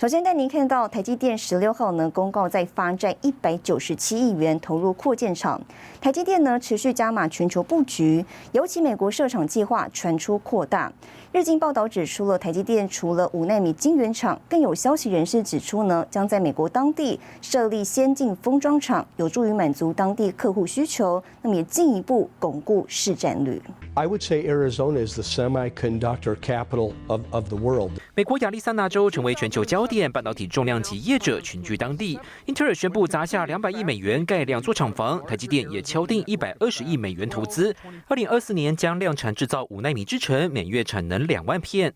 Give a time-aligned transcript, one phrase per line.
[0.00, 5.60] 首先带您看到台积电十六号呢公告在发债一百九十七亿元投入扩建厂，
[6.00, 10.92] 台积电呢持续加码全球布局，尤其美国设厂计划传出扩大。
[11.30, 23.60] 日经报道指出了台积电除了五纳米晶圆厂，更有消息人士指出呢将在美国当地设立先进封装厂，有助于满足当地客户需求，那么也进一步巩固市占率。
[23.92, 27.90] I would say Arizona is the semiconductor capital of of the world.
[28.14, 32.18] 美国亚利桑那州成为全球焦点，半导体重量级业者群居当地。
[32.46, 37.74] 英特尔宣布砸下两百亿美元盖两座厂房，台积电也敲定一百二十亿美元投资，
[38.06, 41.94] 二零二四年将量产制造五纳米制程，每月产能两万片。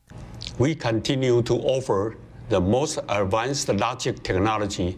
[0.59, 2.15] We continue to offer
[2.49, 4.97] the most advanced logic technology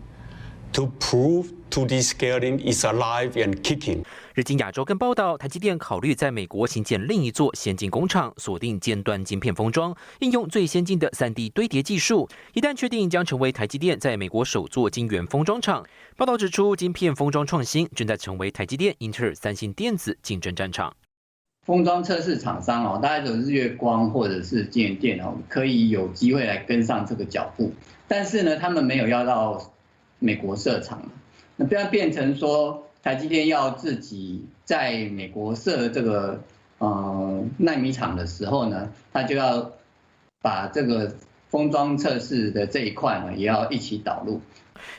[0.73, 4.05] to prove 2D scaling is alive and kicking.
[4.35, 12.29] 日经亚洲更报道，台积电考虑在美国新建另一座先进工厂，锁定尖端晶片封装，应用最先进的 3D 堆叠技术。
[12.53, 15.87] 一旦确定，将成为台积电在美国首座晶圆封装厂。
[16.17, 20.93] 报道指出，晶片封装创新正在成为台积电、英特尔、三星电子竞争战场。
[21.65, 27.73] 封装测试厂商哦，大概有日月光或者是金电哦，可以有机会来跟上这个脚步。
[28.07, 29.73] 但是呢，他们没有要到
[30.19, 31.03] 美国设厂，
[31.57, 36.43] 那不要变成说台积电要自己在美国设这个
[36.79, 39.73] 呃纳米厂的时候呢，他就要
[40.43, 41.15] 把这个
[41.55, 44.41] 封装测试的这一块呢，也要一起导入。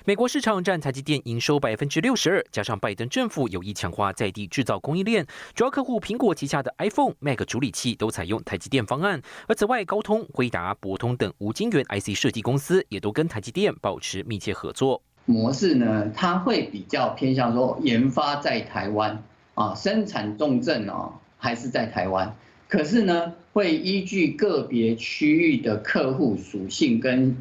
[0.06, 9.22] 美国市场占台积电营收百分之六十二，加上拜登政府有意强化在地制造供应链，主要客户苹果旗下的 iPhone、Mac 处理器都采用台积电方案。
[9.50, 15.02] 而此外，高通、辉达、博通等无晶圆 IC 设计公司也都跟台积电保持密切合作。
[15.26, 19.22] 模式呢，它会比较偏向说研发在台湾
[19.56, 22.34] 啊，生产重镇哦还是在台湾，
[22.68, 27.36] 可是呢，会依据个别区域的客户属性跟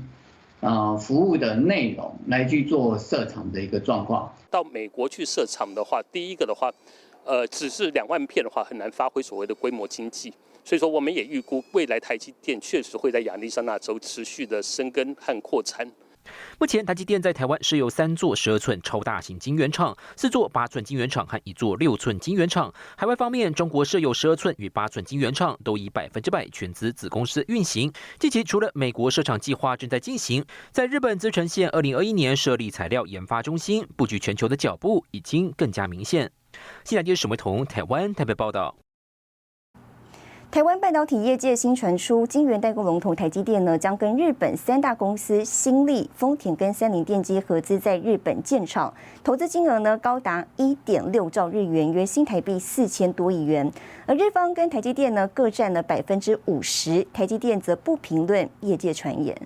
[0.61, 4.33] 呃服务的内容来去做设厂的一个状况。
[4.51, 6.73] 到美国去设厂的话，第一个的话，
[7.25, 10.33] 呃，只是两万片的话，很难发挥所谓的规模经济。
[10.62, 15.87] 所以说，我们也预估未来台积电确实会在亚利桑那州持续的生根和扩产。
[16.59, 22.73] 目前，台积电在台湾设有三座十二寸超大型晶圆厂、四座八寸晶圆厂和一座六寸晶圆厂。
[22.97, 27.93] 海外方面，中国设有十二寸与八寸晶圆厂，都以百分之百全资子公司运行。
[28.19, 36.31] 近期，除了美国设厂计划正在进行，在日本滋城县二零二一年设立材料研发中心，布局全球的脚步已经更加明显。
[36.85, 38.84] 新台电沈维彤台湾台北报道。
[40.54, 48.94] 台湾半导体业界新传出，晶圆代工龙头台积电呢，将跟日本三大公司新力、丰田跟三菱电机合资在日本建厂，
[49.25, 53.69] 投资金额呢高达一点六兆日元，约新台币四千多亿元。
[54.06, 59.37] 而日方跟台积电呢各占了百分之五十，台积电则不评论业界传言。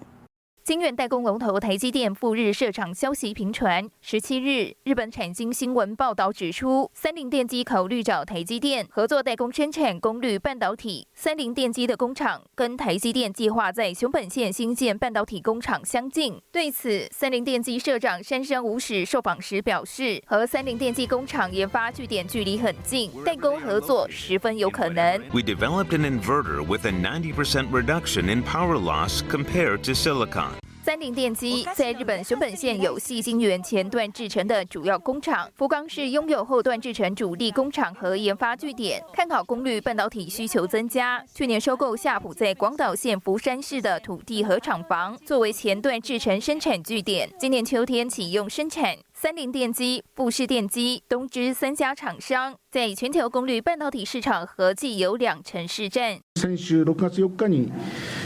[0.68, 3.88] 晶圆代工龙头台积电赴日设厂消息频传。
[4.02, 11.08] 十七日，日本产经新闻报道指出，三菱电机考虑找台积电合作代工生产功率半导体。
[11.14, 16.38] 三菱电机的工厂跟台积电计划在熊本县新建半导体工厂相近。
[16.52, 25.18] 对此，三菱电机社长山山武史受访时表示，和三菱电机工厂研发据点距离很近，代工合作十分有可能。
[25.32, 30.57] We developed an inverter with a 90% reduction in power loss compared to silicon.
[30.88, 41.22] 三菱电机在日本熊本县有细晶圆前段制成的主要工厂，福冈市拥有后段制成主力工厂和研发据点，看好功率半导体需求增加。
[41.34, 48.96] 去年收购夏普在广岛县福山市的土地和厂房，作为前段制成生产据点，今年秋天启用生产。
[49.17, 56.19] 三菱电机、富士电机、东芝三家厂商在全球功率半导体市场合计有两成市占。
[56.35, 57.71] 先週6月4日に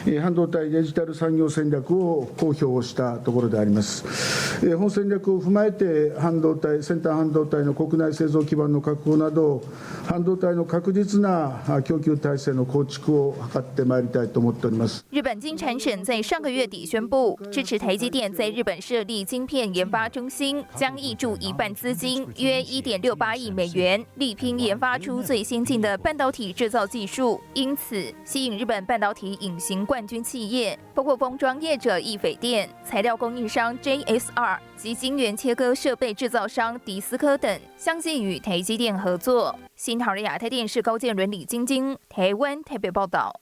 [0.07, 4.50] えー半導体デジタル産業戦略を公表をしたところであります。
[4.63, 9.61] えー本戦略を踏まえて半導体先端半導体の国内製造基盤の確保など
[10.05, 15.05] 半導体の確実なあ供給体制の構築を図ってまいりたいと思っております。
[15.11, 27.39] 日本经产省在上个月底宣布，支持台积电在日本设立晶片研发中心，将挹注一半资金，约一点六八亿美元，力拼研发出最先进的半导体制造技术。
[27.53, 34.50] 因此，吸引日本半导体隐形 冠军企业，包括封装业者易斐电、材料供应商 JSR
[34.82, 39.56] 及晶圆切割设备制造商迪斯科等，相继与台积电合作。
[39.76, 43.32] 新唐人亚太电视高建伦、李晶晶，台湾台北报道。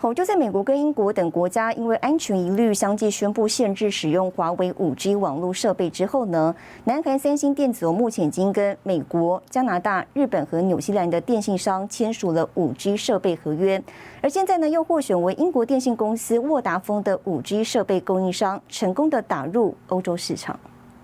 [0.00, 6.54] 好，就在美国跟英国等国家因为安全疑虑，相继宣布限制使用华为五 G 网络设备之后呢，
[6.84, 13.82] 南韩三星电子目前已经跟美国、加拿大、日本和纽西兰的电信商签署了五 G 设备合约，
[14.22, 20.56] 而现在呢，又获选为英国电信公司沃达丰的五 G 设备供应商，成功的打入欧洲市场。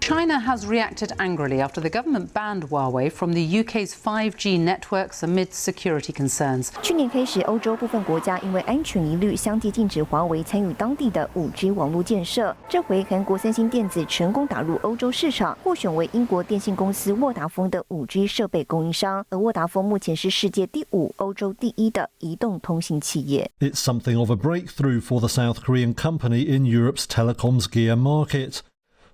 [0.03, 5.53] China has reacted angrily after the government banned Huawei from the UK's 5G networks amid
[5.53, 6.69] security concerns.
[6.81, 12.57] 去年开始，欧洲部分国家因为安全疑虑，相继禁止华为参与当地的 5G 网络建设。
[12.67, 19.23] 这回，韩国三星电子成功打入欧洲市场，获选为英国电信公司沃达丰的 5G 设备供应商。
[19.29, 23.51] 而沃达丰目前是世界第五、欧洲第一的移动通信企业。
[23.59, 28.61] It's something of a breakthrough for the South Korean company in Europe's telecoms gear market.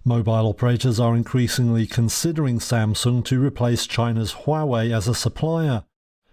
[0.04, 5.84] Mobile operators are increasingly considering Samsung to replace China's Huawei as a supplier.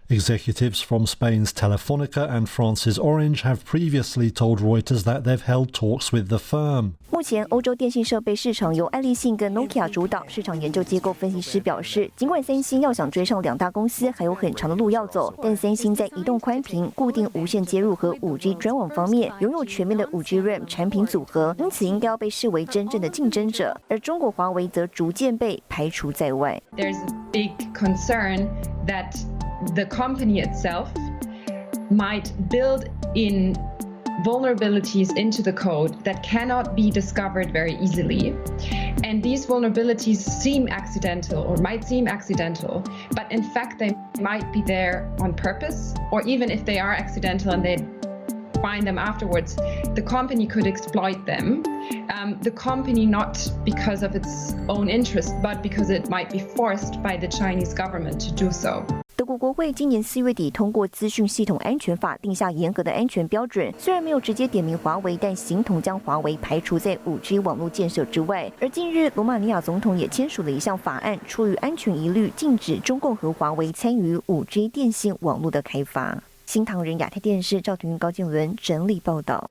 [0.09, 6.11] Executives from Spain's Telefonica and France's Orange have previously told Reuters that they've held talks
[6.11, 6.91] with the firm.
[7.09, 10.23] 目前，欧洲电信设备市场由爱立信跟 Nokia 主导。
[10.27, 23.75] 市场研究机构分析师表示，尽管三星要想追上两大公司还有很长的路要走，但三星在移动宽频、固定无线接入和 5G 专网方面拥有全面的 5G RAM 产品组合，因此应该要被视为真正的竞争者。
[23.87, 26.61] 而中国华为则逐渐被排除在外。
[26.77, 28.47] There's a big concern
[28.85, 29.15] that
[29.74, 30.92] the company itself
[31.90, 33.54] might build in
[34.24, 38.36] vulnerabilities into the code that cannot be discovered very easily.
[39.04, 42.82] And these vulnerabilities seem accidental or might seem accidental,
[43.12, 47.52] but in fact, they might be there on purpose, or even if they are accidental
[47.52, 47.76] and they
[48.60, 49.54] find them afterwards,
[49.94, 51.62] the company could exploit them.
[52.12, 57.00] Um, the company, not because of its own interest, but because it might be forced
[57.02, 58.84] by the Chinese government to do so.
[59.28, 63.70] 国国会今年四月底通过《资讯系统安全法》，定下严格的安全标准。
[63.78, 68.50] 虽然没有直接点名华为，但形同将华为排除在五 G 网络建设之外。
[68.58, 76.22] 而近日，罗马尼亚总统也签署了一项法案，出于安全疑虑，禁止中共和华为参与五 G 电信网络的开发。
[76.46, 79.50] 新唐人亚太电视赵廷高建伦整理报道。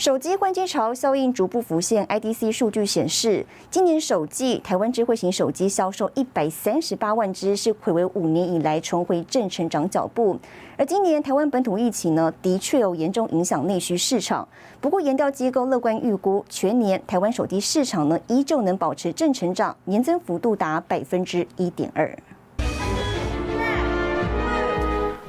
[0.00, 2.06] 手机换机潮效应逐步浮现。
[2.06, 10.38] IDC 数据显示，今年首季台湾智慧型手机销售一百三十八万只，是回为五年以来重回正成长脚步。
[10.78, 14.48] 而今年台湾本土疫情呢，的确有严重影响内需市场。
[14.80, 22.18] 不过研调机构乐观预估，全年台湾手机市场呢，依旧能保持正成长，年增幅度达百分之一点二。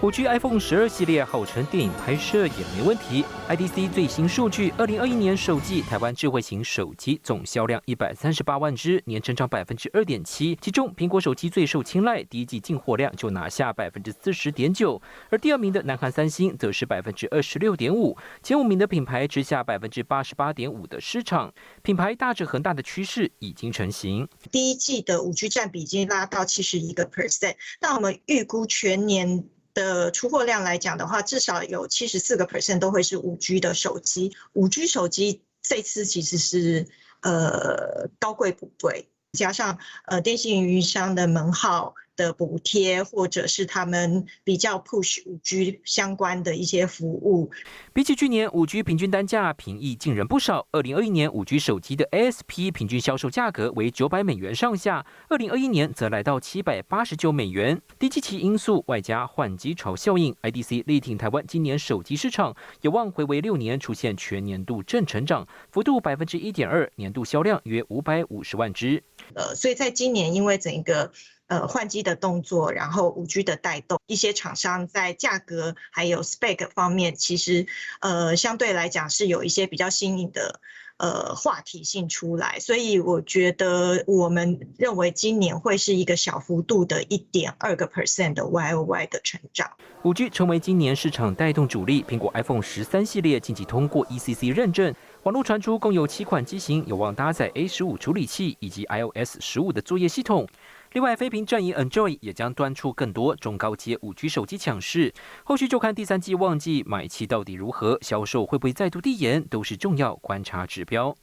[0.04, 3.24] 五 G iPhone 十二系列号称电影拍摄也没问题。
[3.48, 10.58] IDC 最新数据，二零二一年首季台湾智慧型手机总销量一百三十八万只，年成长百分之二点七。
[10.60, 15.00] 其中苹果手机最受青睐，第一季进货量就拿下百分之四十点九，
[15.30, 18.18] 而第二名的南韩三星则是百分之二十六点五。
[18.42, 21.54] 前五名的品牌之下百分之八十八点五的市场，
[21.84, 24.28] 品牌大致恒大的趋势已经成型。
[24.52, 29.44] 第一季的五 G 占比已经拉到七十一个 percent，那我们预估全年。
[29.74, 34.36] 的出货量来讲的话，至少有七十四个 percent 都会是五 G 的手机。
[34.54, 36.88] 五 G 手机这次其实是
[37.22, 41.96] 呃高贵不贵，加上呃电信运营商的门号。
[42.22, 47.50] 的补贴，或者是他们比较 push 五 G 相关的一些服务。
[47.94, 50.68] 比起去年，五 G 平均单价平易近人不少。
[50.72, 57.82] 二零二一年五 G 手机的 ASP 平均销售价格为九百美元上下，二零二一年则来到七百八十九美元。
[57.98, 69.04] 低基期因素外加换机潮效应，IDC 力挺台湾今年手机市场有望回为六年出现全年度正成长，幅度百分之一点二，年度销量约五百五十万只。
[69.34, 71.12] 呃，所以在今年因为整个
[71.52, 77.68] 呃，换机的动作，然后五 G 的带动，一些厂商在价格还有 spec 方面，其实
[78.00, 80.62] 呃相对来讲是有一些比较新颖的
[80.96, 89.70] 呃话题性出来，所以我觉得我们认为今年会是一个小幅度的一点二个 percent 的 Y O Y 的成长。
[90.04, 100.48] 五 G 成为今年市场带动主力，苹果 iPhone 十三系列近期通过 ECC 认证，网络传出共有七款机型有望搭载 A 十五处理器以及 iOS 十五的作业系统。
[100.94, 105.14] 另外，飞屏阵营 Enjoy 也将端出更多中高阶五 G 手机抢市，
[105.46, 111.16] 后续就看第三季旺季买气到底如何，销售会不会再度递延，都是重要观察指标。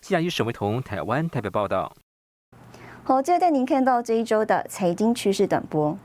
[0.00, 1.94] 下一沈维彤，台湾台北报道。
[3.04, 5.96] 好，接着带您看到这一周的财经趋势短波。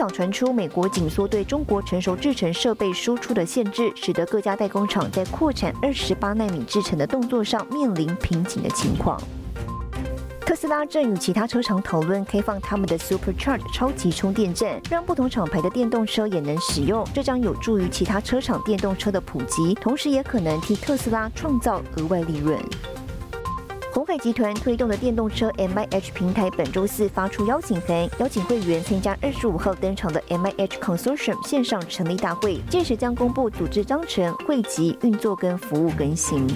[0.00, 9.20] 场传出美国紧缩对中国成熟制程设备输出的限制，使得各家代工厂在扩产二十八纳米制程的动作上面临瓶颈的情况。
[10.40, 17.06] 特斯拉正与其他车厂讨论开放他们的 Supercharge 超级充电站，让不同厂牌的电动车也能使用。
[17.12, 22.58] 这将有助于其他车厂电动车的普及，同时也可能替特斯拉创造额外利润。
[23.92, 36.46] 红海集团推动的电动车 M I H 平台本周四发出邀请函，邀请会员参加二十五号登场的 M I H Consortium 线上成立大会，届时将公布组织章程、汇集、运作跟服务更新。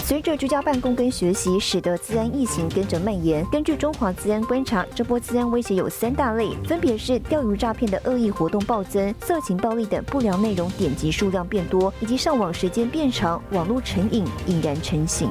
[0.00, 3.46] 随着居家办公跟学习，使得治安疫情跟着蔓延。
[3.52, 15.30] 根据中华治安观察，这波治安威胁有三大类，分别是钓鱼诈骗的恶意活动暴增、色情暴力等不良内容点击数量变多，以及上网时间变长、网络成瘾已然成型。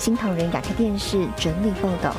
[0.00, 2.16] 新唐人亚太电视整理报道。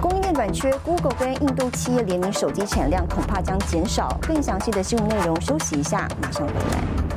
[0.00, 4.16] 供应链短缺，Google 跟印度企业联名手机产量恐怕将减少。
[4.22, 7.09] 更详细的新闻内容，休息一下，马上回来。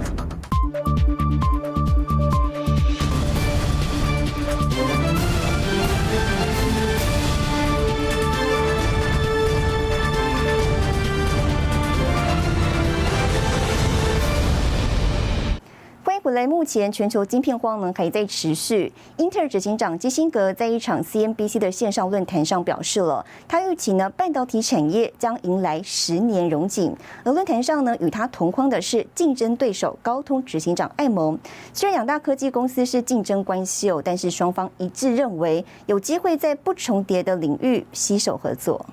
[16.34, 18.92] 来目前全球晶片荒呢还在持续。
[19.18, 26.96] 英特尔执行长基辛格在一场 CNBC 的线上论坛上表示了，他预期呢半导体产业将迎来十年荣景。
[27.24, 31.38] 而论坛上呢与他同框的是竞争对手高通执行长艾蒙。
[31.72, 38.86] 虽然两大科技公司是竞争关系哦，但是双方一致认为有机会在不重叠的领域携手合作。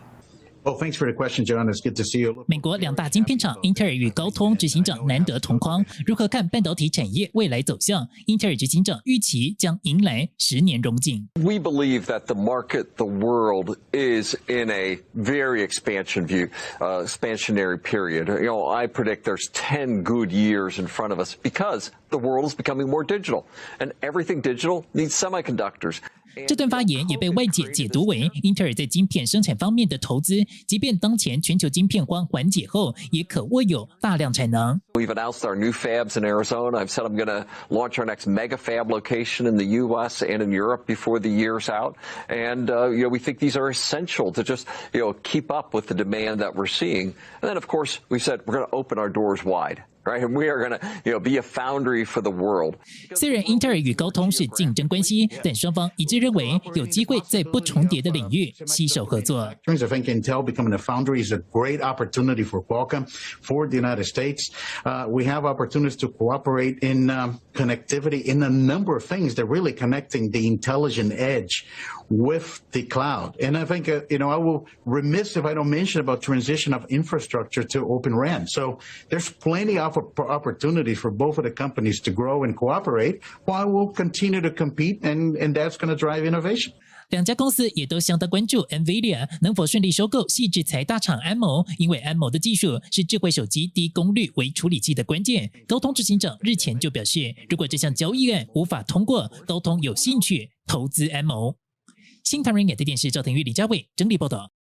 [2.48, 8.08] 美国两大晶片厂英特尔与高通执行长难得同框，如何看半导体产业未来走向？
[8.26, 11.30] 英特尔执行长预期将迎来十年荣景。
[11.36, 18.28] We believe that the market, the world, is in a very expansion view, uh, expansionary period.
[18.30, 22.46] You know, I predict there's 10 good years in front of us because the world
[22.48, 23.46] is becoming more digital,
[23.80, 26.02] and everything digital needs semiconductors.
[26.48, 30.36] 这段发言也被外界解读为英特尔在晶片生产方面的投资，
[30.68, 34.78] 即便当前全球晶片荒缓解后，也可握有大量产能。
[34.96, 36.80] We've announced our new fabs in Arizona.
[36.80, 40.22] I've said I'm going to launch our next mega fab location in the U.S.
[40.22, 41.96] and in Europe before the year's out.
[42.28, 45.74] And uh, you know, we think these are essential to just you know keep up
[45.74, 47.16] with the demand that we're seeing.
[47.42, 49.82] And then, of course, we said we're going to open our doors wide.
[50.06, 50.22] right?
[50.22, 52.76] And we are going to, you know, be a foundry for the world.
[53.16, 59.52] 虽然英特尔与高通是竞争关系，但双方一致认为有机会在不重叠的领域携手合作。
[59.66, 63.08] In terms of think Intel becoming a foundry is a great opportunity for Qualcomm,
[63.42, 64.52] for the United States.
[64.86, 69.35] Uh, we have opportunities to cooperate in um, connectivity in a number of things.
[69.35, 71.67] They're really connecting the intelligent edge
[72.09, 73.37] with the cloud.
[73.41, 76.75] And I think, uh, you know, I will remiss if I don't mention about transition
[76.75, 78.47] of infrastructure to Open RAN.
[78.47, 83.71] So there's plenty of opportunities for both of the companies to grow and cooperate while
[83.71, 86.73] we'll continue to compete and, and that's going to drive innovation.
[87.11, 95.51] 两家公司也都相当关注 NVIDIA 能否顺利收购细制材大厂安谋，因为安谋的技术是智慧手机低功率为处理器的关键。
[95.67, 101.57] 高通执行长日前就表示，如果这项交易案无法通过，高通有兴趣投资安谋。
[102.23, 104.53] 新唐人亚太电视赵腾玉、李佳伟整理报道。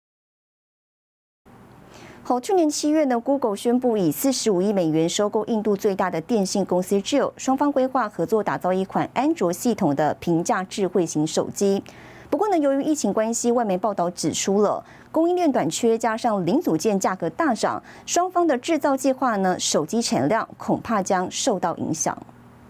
[2.25, 11.85] 好，去年七月呢，Google 宣布以四十五亿美元收购印度最大的电信公司 Jio，双方规划合作打造一款安卓系统的平价智慧型手机。
[12.30, 22.18] 不过呢，由于疫情关系，外媒报道指出了供应链短缺，加上零组件价格大涨，双方的制造计划呢，手机产量恐怕将受到影响。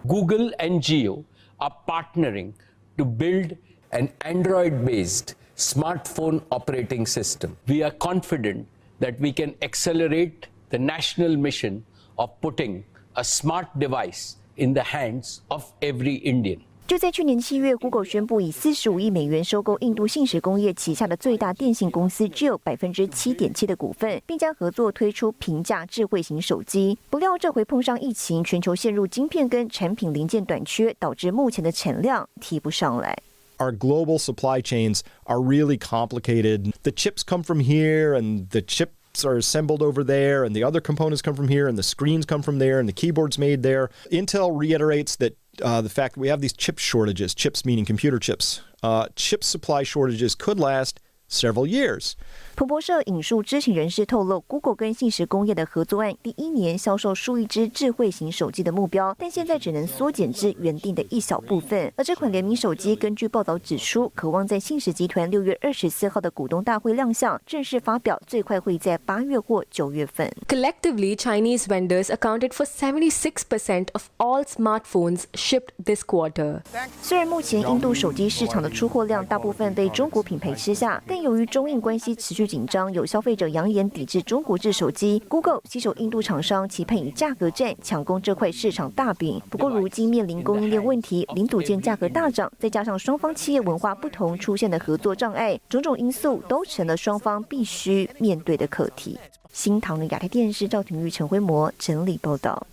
[0.08, 1.24] Google and Geo
[1.58, 2.52] are partnering
[2.98, 3.58] to build
[3.90, 7.52] an Android-based smartphone operating system.
[7.66, 8.66] We are confident
[9.00, 11.82] that we can accelerate the national mission
[12.18, 12.84] of putting
[13.16, 16.62] a smart device in the hands of every Indian.
[16.90, 26.96] 就在去年七月，Google 宣布以四十五亿美元收购印度信实工业旗下的最大电信公司，只有百分之七点七的股份，并将合作推出平价智慧型手机。
[27.10, 33.18] 不料这回碰上疫情，全球陷入晶片跟产品零件短缺，导致目前的产量提不上来。
[33.58, 36.72] Our global supply chains are really complicated.
[36.84, 38.90] The chips come from here, and the chip
[39.24, 42.44] are assembled over there, and the other components come from here, and the screens come
[42.44, 43.90] from there, and the keyboards made there.
[44.12, 48.19] Intel reiterates that uh, the fact that we have these chip shortages, chips meaning computer
[48.19, 51.01] chips, uh, chip supply shortages could last
[51.31, 52.13] several years.
[52.57, 61.91] 彭博社引述知情人士透露，Google 跟信实工业的合作案第一年销售数亿只智慧型手机的目标，但现在只能缩减至原定的一小部分。
[61.97, 70.31] 而这款联名手机，根据报道指出，渴望在信实集团六月二十四号的股东大会亮相，正式发表，最快会在八月或九月份。
[70.47, 76.61] Collectively, Chinese vendors accounted for seventy-six percent of all smartphones shipped this quarter.
[77.01, 85.23] 虽然目前印度手机市场的出货量大部分被中国品牌吃下，但由于中印关系持续紧张，有消费者扬言抵制中国制手机。
[85.29, 89.41] Google 携手印度厂商，期盼以价格战抢攻这块市场大饼。
[89.51, 99.19] 不过，如今面临供应链问题、零组件价格大涨，再加上双方企业文化不同出现的合作障碍，种种因素都成了双方必须面对的课题。
[99.53, 102.67] 新唐的亚太电视赵廷玉、陈辉模整理报道。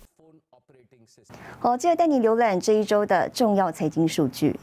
[1.58, 4.58] 好，接着带你浏览这一周的重要财经数据。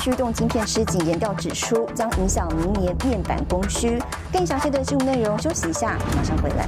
[0.00, 4.02] 驱动晶片吃紧，研调指出将影响明年面板供需。
[4.32, 6.66] 更详细的新闻内容，休息一下，马上回来。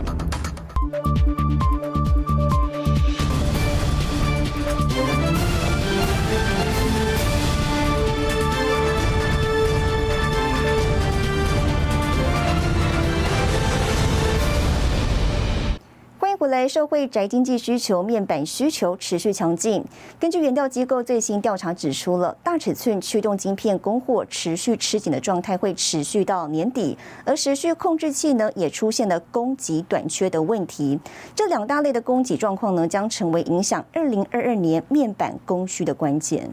[16.52, 19.82] 来，社会宅经济需求面板需求持续强劲。
[20.20, 31.00] 根据研调机构最新调查指出了，大尺寸驱动晶片供货持续吃紧的状态会持续到年底，而时序控制器呢也出现了供给短缺的问题。
[31.34, 36.50] 这两大类的供给状况呢，将成为影响二零二二年面板供需的关键。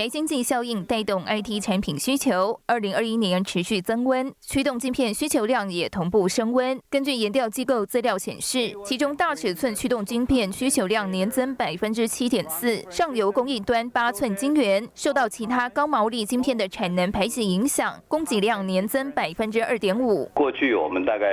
[0.00, 6.80] 宅经济效应带动 IT 产品需求，二零二一年持续增温，驱动晶片需求量也同步升温。
[6.88, 20.24] 根据研调机构资料显示，其中大尺寸驱动晶片需求量年增百分之七点四，上游供应端八寸晶圆受到其他高毛利晶片的产能排挤影响，供给量年增百分之二点五。
[20.32, 21.26] 过去我们大概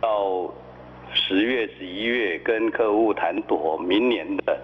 [0.00, 0.52] 到
[1.14, 4.60] 十月、十一月跟客户谈妥明年的。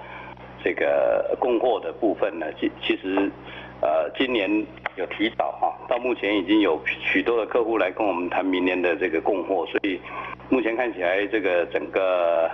[0.62, 3.30] 这个供货的部分呢，其其实，
[3.80, 4.48] 呃，今年
[4.96, 10.00] 有提早哈，到目前已经有许多的客户来跟我们谈明年的这个供货，所以
[10.48, 12.48] 目前看起来这个整个，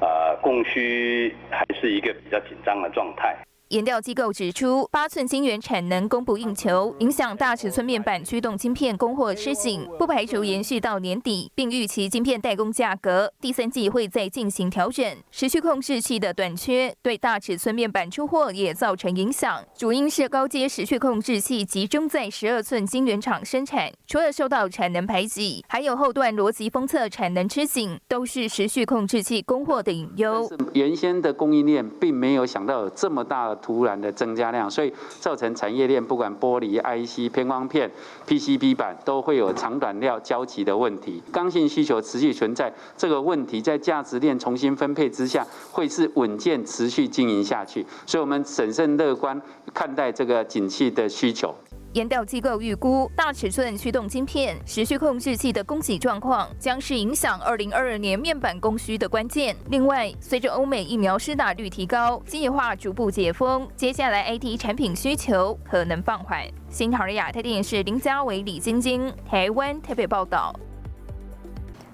[0.00, 3.36] 啊，供需还是一个比较紧张的状态。
[3.68, 15.04] 研调机构指出，八寸晶圆产能供不应求，影响大尺寸面板驱动晶片供货吃紧，不排除延续到年底，并预期晶片代工价格第三季会再进行调整。
[15.30, 30.50] 持续控制器的短缺对大尺寸面板出货也造成影响，主因是高阶持续控制器集中在十二寸晶圆厂生产，除了受到产能排挤，还有后段逻辑封测产能吃紧，都是持续控制器供货的隐忧。
[30.72, 33.57] 原先的供应链并没有想到这么大。
[33.62, 37.90] 突然的增加量，所以造成产业链不管玻璃、IC、偏光片、
[38.26, 41.22] PCB 板都会有长短料交集的问题。
[41.32, 47.84] 刚性需求持续存在，这个问题在价值链重新分配之下，会是稳健持续经营下去。
[48.06, 49.40] 所以我们审慎乐观
[49.72, 51.54] 看待这个景气的需求。
[51.94, 59.56] 研调机构预估，大尺寸驱动晶片、时序控制器的供给状况将是影响二零二二年面板供需的关键。
[59.70, 66.46] 另外，随着欧美疫苗施打率提高，计划逐步解封，接下来 IT 产品需求可能放缓。
[66.68, 70.54] 新唐人亚太电视林家伟、李晶晶，台湾台北报道。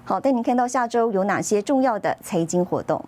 [0.03, 3.03] 好，带您看到下周有哪些重要的财经活动。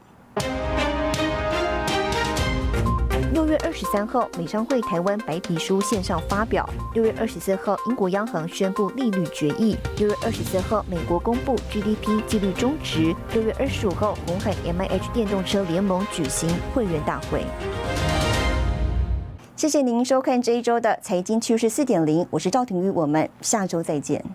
[3.37, 6.67] 六月二十三号，美商会台湾白皮书线上发表。
[6.95, 9.77] 六月二十四号，英国央行宣布利率决议。
[9.99, 13.15] 六月二十四号，美国公布 GDP 纪律中值。
[13.33, 17.43] 六月二十五号，红海 MIH 电动车联盟举行会员大会。
[19.55, 24.25] 谢谢您收看这一周的财经趋势四点零，我是赵廷玉，我们下周再见。